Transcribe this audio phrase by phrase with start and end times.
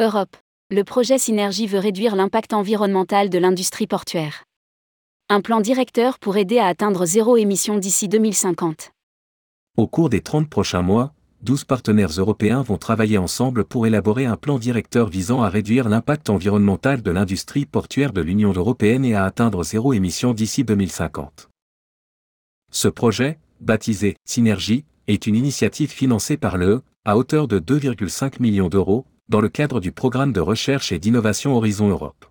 [0.00, 0.34] Europe.
[0.70, 4.44] Le projet Synergie veut réduire l'impact environnemental de l'industrie portuaire.
[5.28, 8.92] Un plan directeur pour aider à atteindre zéro émission d'ici 2050.
[9.76, 11.12] Au cours des 30 prochains mois,
[11.42, 16.30] 12 partenaires européens vont travailler ensemble pour élaborer un plan directeur visant à réduire l'impact
[16.30, 21.50] environnemental de l'industrie portuaire de l'Union européenne et à atteindre zéro émission d'ici 2050.
[22.72, 28.68] Ce projet, baptisé Synergie, est une initiative financée par l'EE, à hauteur de 2,5 millions
[28.68, 32.26] d'euros, dans le cadre du programme de recherche et d'innovation Horizon Europe.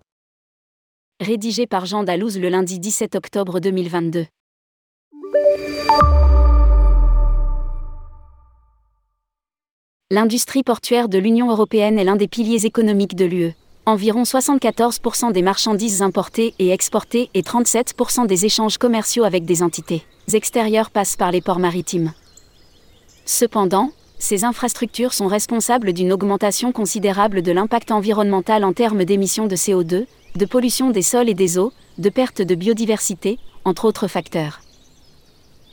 [1.20, 4.26] Rédigé par Jean Dalouse le lundi 17 octobre 2022.
[10.12, 13.54] L'industrie portuaire de l'Union européenne est l'un des piliers économiques de l'UE.
[13.86, 20.04] Environ 74% des marchandises importées et exportées et 37% des échanges commerciaux avec des entités
[20.34, 22.12] extérieures passent par les ports maritimes.
[23.24, 29.56] Cependant, ces infrastructures sont responsables d'une augmentation considérable de l'impact environnemental en termes d'émissions de
[29.56, 30.04] CO2,
[30.36, 34.60] de pollution des sols et des eaux, de perte de biodiversité, entre autres facteurs.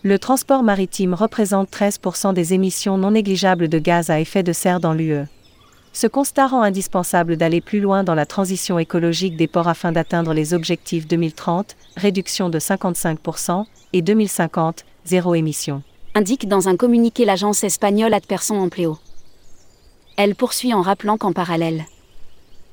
[0.01, 4.79] Le transport maritime représente 13% des émissions non négligeables de gaz à effet de serre
[4.79, 5.25] dans l'UE.
[5.91, 10.33] Ce constat rend indispensable d'aller plus loin dans la transition écologique des ports afin d'atteindre
[10.33, 15.81] les objectifs 2030, réduction de 55%, et 2050, zéro émission.
[16.17, 18.97] Indique dans un communiqué l'agence espagnole Ad Person Empleo.
[20.15, 21.85] Elle poursuit en rappelant qu'en parallèle,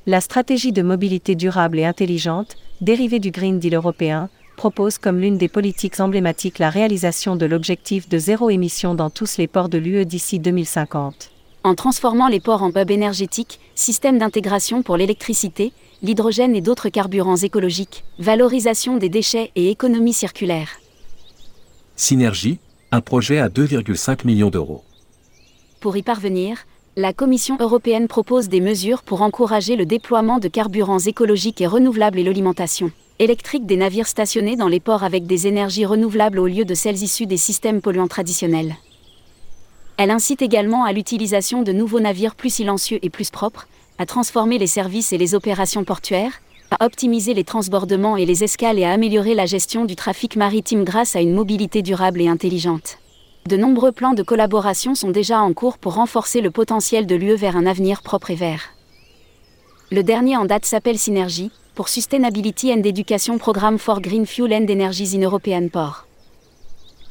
[0.06, 5.36] la stratégie de mobilité durable et intelligente, dérivée du Green Deal européen, propose comme l'une
[5.36, 9.76] des politiques emblématiques la réalisation de l'objectif de zéro émission dans tous les ports de
[9.76, 11.30] l'UE d'ici 2050.
[11.64, 17.36] En transformant les ports en hubs énergétiques, systèmes d'intégration pour l'électricité, l'hydrogène et d'autres carburants
[17.36, 20.80] écologiques, valorisation des déchets et économie circulaire.
[21.94, 22.58] Synergie,
[22.94, 24.84] un projet à 2,5 millions d'euros.
[25.80, 26.58] Pour y parvenir,
[26.96, 32.20] la Commission européenne propose des mesures pour encourager le déploiement de carburants écologiques et renouvelables
[32.20, 36.64] et l'alimentation électrique des navires stationnés dans les ports avec des énergies renouvelables au lieu
[36.64, 38.76] de celles issues des systèmes polluants traditionnels.
[39.96, 44.58] Elle incite également à l'utilisation de nouveaux navires plus silencieux et plus propres, à transformer
[44.58, 46.40] les services et les opérations portuaires,
[46.70, 50.84] à optimiser les transbordements et les escales et à améliorer la gestion du trafic maritime
[50.84, 52.98] grâce à une mobilité durable et intelligente.
[53.48, 57.36] De nombreux plans de collaboration sont déjà en cours pour renforcer le potentiel de l'UE
[57.36, 58.70] vers un avenir propre et vert.
[59.90, 64.66] Le dernier en date s'appelle Synergie, pour Sustainability and Education Programme for Green Fuel and
[64.68, 66.06] Energies in European Port.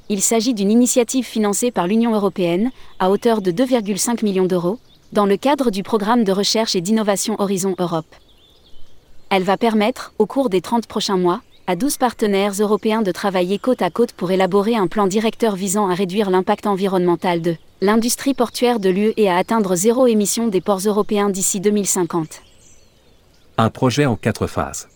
[0.09, 4.79] Il s'agit d'une initiative financée par l'Union européenne, à hauteur de 2,5 millions d'euros,
[5.11, 8.15] dans le cadre du programme de recherche et d'innovation Horizon Europe.
[9.35, 13.57] Elle va permettre, au cours des 30 prochains mois, à 12 partenaires européens de travailler
[13.57, 18.35] côte à côte pour élaborer un plan directeur visant à réduire l'impact environnemental de l'industrie
[18.35, 22.43] portuaire de l'UE et à atteindre zéro émission des ports européens d'ici 2050.
[23.57, 24.87] Un projet en quatre phases.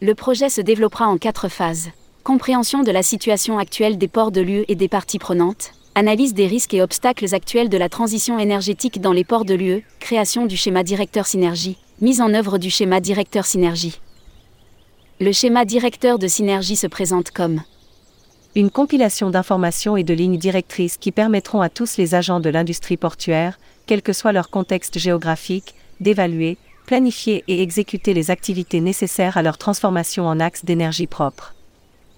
[0.00, 1.90] Le projet se développera en quatre phases.
[2.22, 6.46] Compréhension de la situation actuelle des ports de l'UE et des parties prenantes, analyse des
[6.46, 10.56] risques et obstacles actuels de la transition énergétique dans les ports de l'UE, création du
[10.56, 14.00] schéma directeur synergie, mise en œuvre du schéma directeur synergie.
[15.20, 17.62] Le schéma directeur de synergie se présente comme
[18.56, 22.96] une compilation d'informations et de lignes directrices qui permettront à tous les agents de l'industrie
[22.96, 26.56] portuaire, quel que soit leur contexte géographique, d'évaluer,
[26.86, 31.54] planifier et exécuter les activités nécessaires à leur transformation en axe d'énergie propre.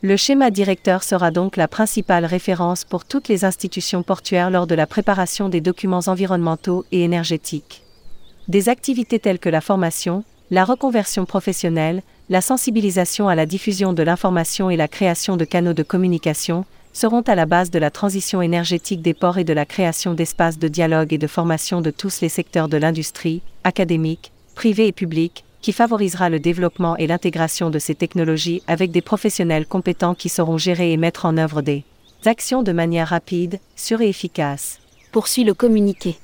[0.01, 4.75] Le schéma directeur sera donc la principale référence pour toutes les institutions portuaires lors de
[4.75, 7.82] la préparation des documents environnementaux et énergétiques.
[8.49, 14.03] Des activités telles que la formation, la reconversion professionnelle, la sensibilisation à la diffusion de
[14.03, 18.43] l'information et la création de canaux de communication seront à la base de la transition
[18.43, 22.21] énergétique des ports et de la création d'espaces de dialogue et de formation de tous
[22.21, 27.79] les secteurs de l'industrie, académique, privé et public, qui favorisera le développement et l'intégration de
[27.79, 31.85] ces technologies avec des professionnels compétents qui sauront gérer et mettre en œuvre des
[32.27, 34.81] actions de manière rapide, sûre et efficace.
[35.13, 36.17] Poursuit le communiqué.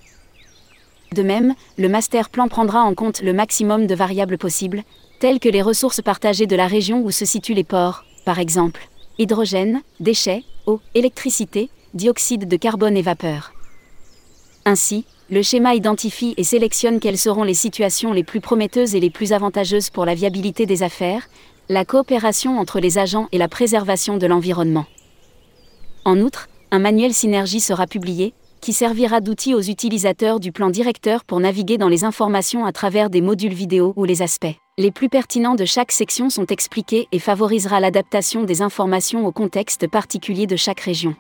[1.12, 4.82] De même, le master plan prendra en compte le maximum de variables possibles,
[5.20, 8.88] telles que les ressources partagées de la région où se situent les ports, par exemple
[9.18, 13.52] hydrogène, déchets, eau, électricité, dioxyde de carbone et vapeur.
[14.64, 19.10] Ainsi, le schéma identifie et sélectionne quelles seront les situations les plus prometteuses et les
[19.10, 21.28] plus avantageuses pour la viabilité des affaires,
[21.68, 24.86] la coopération entre les agents et la préservation de l'environnement.
[26.04, 31.24] En outre, un manuel synergie sera publié, qui servira d'outil aux utilisateurs du plan directeur
[31.24, 35.08] pour naviguer dans les informations à travers des modules vidéo où les aspects les plus
[35.08, 40.54] pertinents de chaque section sont expliqués et favorisera l'adaptation des informations au contexte particulier de
[40.54, 41.16] chaque région.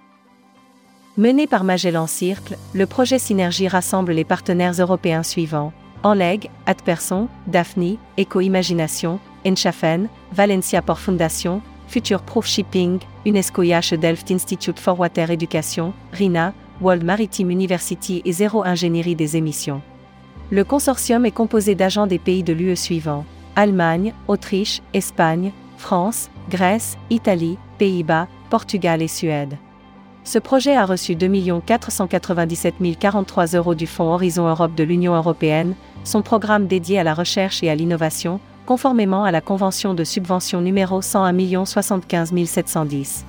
[1.16, 5.72] Mené par Magellan Circle, le projet Synergie rassemble les partenaires européens suivants
[6.04, 14.78] Enleg, Adperson, Daphne, Eco-Imagination, Enschaffen, Valencia Port Foundation, Future Proof Shipping, UNESCO IH Delft Institute
[14.78, 19.82] for Water Education, RINA, World Maritime University et Zéro Ingénierie des émissions.
[20.50, 23.24] Le consortium est composé d'agents des pays de l'UE suivants
[23.56, 29.56] Allemagne, Autriche, Espagne, France, Grèce, Italie, Pays-Bas, Portugal et Suède.
[30.24, 35.74] Ce projet a reçu 2 497 043 euros du Fonds Horizon Europe de l'Union européenne,
[36.04, 40.60] son programme dédié à la recherche et à l'innovation, conformément à la Convention de subvention
[40.60, 43.24] numéro 101 75 710.